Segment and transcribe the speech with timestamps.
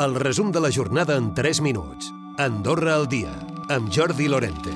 [0.00, 2.06] El resum de la jornada en 3 minuts.
[2.38, 3.34] Andorra al dia,
[3.68, 4.70] amb Jordi Lorente.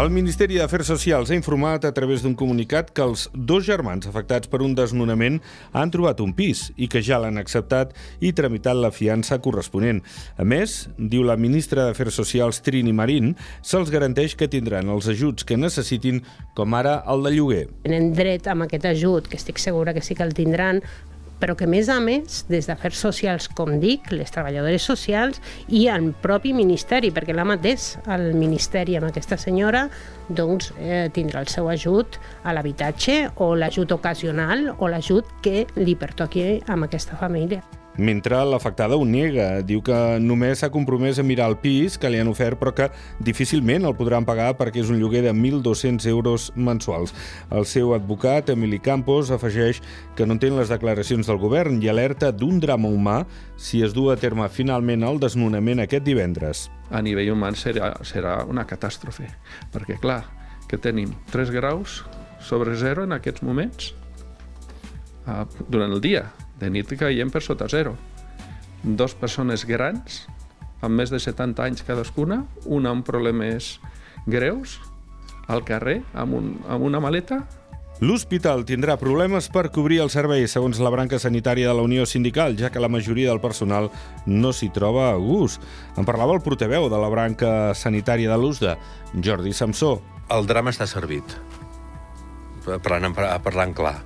[0.00, 4.48] El Ministeri d'Afers Socials ha informat a través d'un comunicat que els dos germans afectats
[4.48, 5.36] per un desnonament
[5.76, 7.92] han trobat un pis i que ja l'han acceptat
[8.24, 10.00] i tramitat la fiança corresponent.
[10.40, 15.44] A més, diu la ministra d'Afers Socials Trini Marín, se'ls garanteix que tindran els ajuts
[15.44, 16.22] que necessitin,
[16.56, 17.66] com ara el de lloguer.
[17.84, 20.80] Tenen dret amb aquest ajut, que estic segura que sí que el tindran,
[21.40, 25.86] però que a més a més, des d'Afers Socials, com dic, les treballadores socials i
[25.92, 29.86] el propi Ministeri, perquè l'ha mateix el Ministeri amb aquesta senyora,
[30.28, 35.96] doncs eh, tindrà el seu ajut a l'habitatge o l'ajut ocasional o l'ajut que li
[35.98, 37.62] pertoqui amb aquesta família
[37.98, 39.62] mentre l'afectada ho nega.
[39.66, 42.90] Diu que només s'ha compromès a mirar el pis que li han ofert, però que
[43.24, 47.14] difícilment el podran pagar perquè és un lloguer de 1.200 euros mensuals.
[47.50, 49.82] El seu advocat, Emili Campos, afegeix
[50.16, 53.18] que no entén les declaracions del govern i alerta d'un drama humà
[53.56, 56.66] si es du a terme finalment el desnonament aquest divendres.
[56.90, 59.26] A nivell humà serà, serà una catàstrofe,
[59.74, 60.22] perquè clar,
[60.66, 62.02] que tenim 3 graus
[62.42, 63.94] sobre 0 en aquests moments
[65.26, 67.96] uh, durant el dia, de nit caiem per sota zero.
[68.82, 70.24] Dos persones grans,
[70.80, 73.76] amb més de 70 anys cadascuna, una amb problemes
[74.26, 74.78] greus,
[75.46, 77.44] al carrer, amb, un, amb una maleta,
[77.96, 82.52] L'hospital tindrà problemes per cobrir el servei, segons la branca sanitària de la Unió Sindical,
[82.60, 83.88] ja que la majoria del personal
[84.26, 85.64] no s'hi troba a gust.
[85.96, 88.74] En parlava el portaveu de la branca sanitària de l'USDA,
[89.24, 89.94] Jordi Samsó.
[90.28, 91.38] El drama està servit,
[92.84, 93.96] parlant, parlant clar.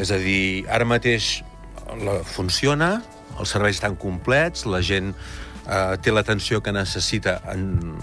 [0.00, 1.42] És a dir, ara mateix
[2.00, 2.96] la, funciona,
[3.38, 7.96] els serveis estan complets, la gent eh, té l'atenció que necessita en,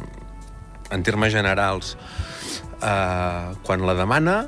[0.91, 1.95] en termes generals
[2.81, 4.43] eh, quan la demana,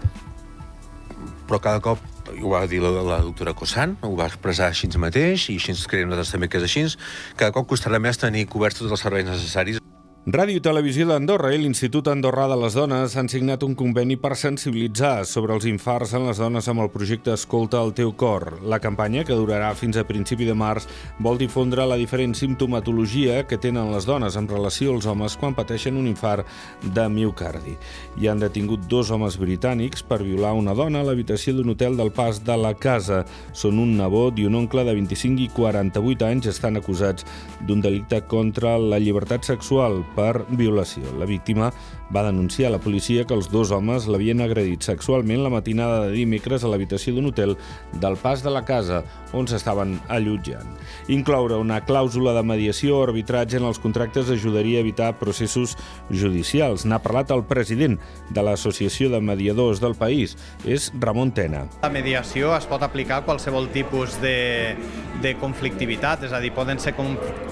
[1.50, 5.50] però cada cop ho va dir la, la doctora Cossan, ho va expressar així mateix,
[5.52, 6.88] i així creiem nosaltres també que és així,
[7.36, 9.82] cada cop costarà més tenir coberts tots els serveis necessaris
[10.22, 14.36] Ràdio i Televisió d'Andorra i l'Institut Andorrà de les Dones han signat un conveni per
[14.38, 18.60] sensibilitzar sobre els infarts en les dones amb el projecte Escolta el teu cor.
[18.62, 20.86] La campanya, que durarà fins a principi de març,
[21.18, 25.98] vol difondre la diferent simptomatologia que tenen les dones en relació als homes quan pateixen
[25.98, 26.46] un infart
[26.84, 27.74] de miocardi.
[28.22, 32.14] Hi han detingut dos homes britànics per violar una dona a l'habitació d'un hotel del
[32.14, 33.24] Pas de la Casa.
[33.58, 37.26] Són un nebot i un oncle de 25 i 48 anys estan acusats
[37.66, 41.04] d'un delicte contra la llibertat sexual per violació.
[41.20, 41.72] La víctima
[42.12, 46.12] va denunciar a la policia que els dos homes l'havien agredit sexualment la matinada de
[46.16, 47.56] dimecres a l'habitació d'un hotel
[48.04, 49.02] del pas de la casa
[49.34, 50.68] on s'estaven allotjant.
[51.08, 55.78] Incloure una clàusula de mediació o arbitratge en els contractes ajudaria a evitar processos
[56.10, 56.86] judicials.
[56.86, 57.98] N'ha parlat el president
[58.30, 60.36] de l'Associació de Mediadors del país,
[60.66, 61.66] és Ramon Tena.
[61.82, 64.76] La mediació es pot aplicar a qualsevol tipus de,
[65.22, 66.94] de conflictivitat, és a dir, poden ser,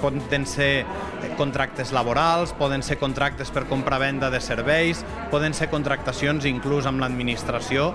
[0.02, 0.70] poden ser
[1.38, 7.92] contractes laborals, poden ser contractes per compra-venda de serveis, poden ser contractacions inclús amb l'administració.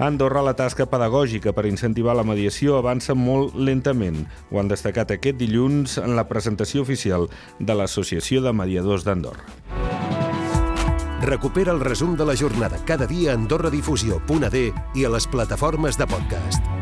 [0.00, 4.22] A Andorra la tasca pedagògica per incentivar la mediació avança molt lentament.
[4.48, 7.28] Ho han destacat aquest dilluns en la presentació oficial
[7.58, 9.44] de l'Associació de Mediadors d'Andorra.
[11.20, 14.66] Recupera el resum de la jornada cada dia a AndorraDifusió.d
[14.96, 16.79] i a les plataformes de podcast.